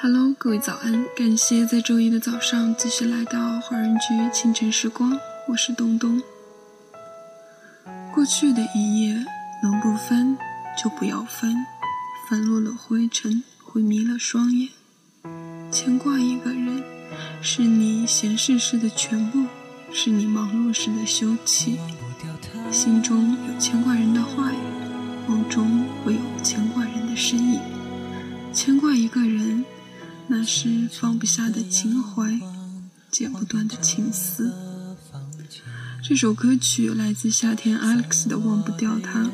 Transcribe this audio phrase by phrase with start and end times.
[0.00, 1.04] Hello，各位早安！
[1.16, 6.22] 感谢在周一的早上继续来到华人居清晨时光，我是东东。
[8.14, 9.26] 过去的一夜，
[9.60, 10.38] 能不分
[10.80, 11.52] 就不要分，
[12.30, 14.68] 翻落了灰尘，会迷了双眼。
[15.72, 16.80] 牵挂一个人，
[17.42, 19.46] 是你闲适时的全部，
[19.92, 21.76] 是你忙碌时的休憩。
[22.70, 24.56] 心中有牵挂人的话语，
[25.26, 27.58] 梦中会有牵挂人的身影。
[28.52, 29.64] 牵挂一个人。
[30.30, 32.38] 那是放不下的情怀，
[33.10, 34.52] 剪不断的情丝。
[36.02, 39.24] 这首歌曲来自夏天 Alex 的《忘不掉他》，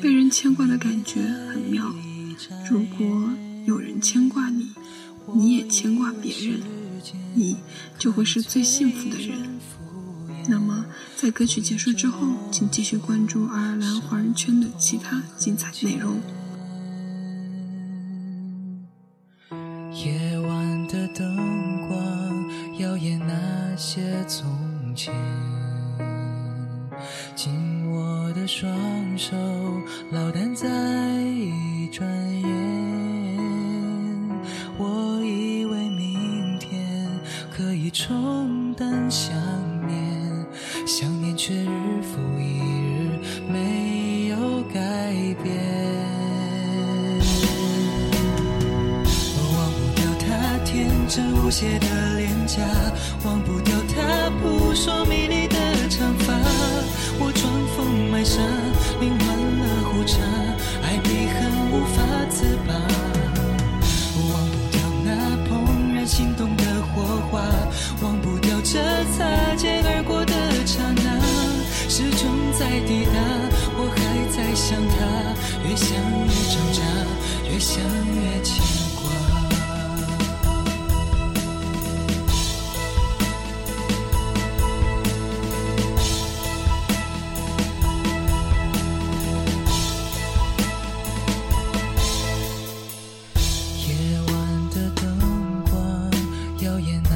[0.00, 1.94] 被人牵挂的感觉很妙。
[2.70, 3.30] 如果
[3.66, 4.70] 有人牵挂你，
[5.34, 6.62] 你也牵挂别人，
[7.34, 7.58] 你
[7.98, 9.38] 就会是最幸福的人。
[10.48, 16.18] 那么，在歌曲结束之后，请继续关注爱尔兰华人圈的其他精彩内容。
[19.94, 21.36] 夜晚的灯
[21.86, 21.98] 光
[22.78, 24.44] 耀眼那些从
[24.94, 25.14] 前，
[27.36, 28.68] 紧握的双
[29.16, 29.36] 手
[30.10, 30.68] 老单在
[31.22, 32.08] 一转
[32.40, 32.48] 眼。
[34.76, 37.08] 我以为明天
[37.56, 39.32] 可以冲淡想
[50.74, 52.60] 天真无邪的脸颊，
[53.24, 55.56] 忘不掉他扑朔迷离的
[55.88, 56.34] 长发。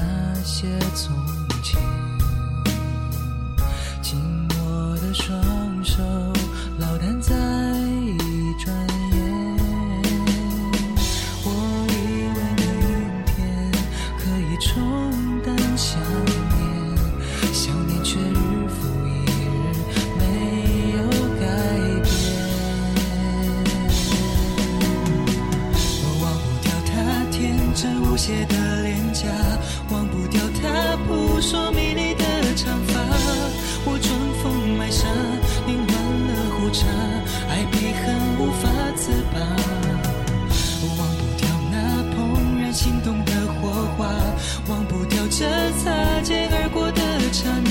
[0.08, 1.14] 那些从
[1.62, 1.78] 前，
[4.00, 5.38] 紧握的双
[5.84, 6.02] 手，
[6.78, 8.74] 老淡在一转
[9.12, 9.16] 眼。
[11.44, 11.46] 我
[11.90, 11.92] 以
[12.34, 12.64] 为明
[13.26, 13.36] 天
[14.18, 14.72] 可以冲
[15.42, 16.00] 淡想
[16.56, 16.58] 念，
[17.52, 18.32] 想念却日
[18.68, 18.76] 复
[19.06, 19.46] 一日
[20.18, 20.22] 没
[20.96, 20.98] 有
[21.38, 21.42] 改
[22.02, 22.08] 变。
[26.02, 26.90] 我忘不掉他
[27.30, 27.36] 天
[27.74, 28.87] 真无邪的脸。
[31.38, 32.24] 他扑朔迷离的
[32.56, 32.98] 长发。
[33.84, 34.12] 我装
[34.42, 35.06] 疯卖傻，
[35.68, 35.94] 凌乱
[36.26, 36.84] 了胡茬，
[37.48, 38.10] 爱比恨
[38.40, 39.38] 无法自拔。
[40.98, 41.76] 忘不掉那
[42.10, 44.10] 怦然心动的火花，
[44.68, 45.46] 忘不掉这
[45.78, 47.00] 擦肩而过的
[47.32, 47.48] 刹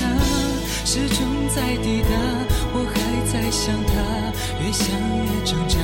[0.86, 1.18] 始终
[1.54, 2.08] 在抵达。
[2.72, 2.96] 我还
[3.30, 3.92] 在想他，
[4.64, 4.88] 越想
[5.26, 5.76] 越挣扎，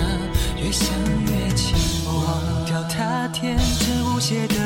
[0.57, 0.89] 越想
[1.27, 2.15] 越牵挂。
[2.15, 4.57] 忘掉他天真无邪的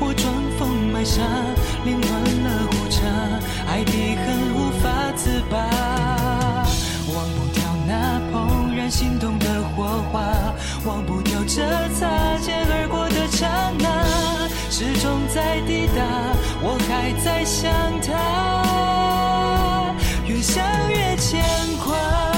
[0.00, 1.22] 我装疯卖傻，
[1.84, 2.10] 凌乱
[2.44, 3.02] 了胡茬，
[3.66, 5.58] 爱比恨无法自拔。
[7.14, 10.22] 忘不掉那怦然心动的火花，
[10.84, 11.62] 忘不掉这
[11.94, 13.48] 擦肩而过的刹
[13.78, 16.02] 那，始终在抵达。
[16.62, 18.14] 我还在想他，
[20.26, 21.42] 越想越牵
[21.84, 22.37] 挂。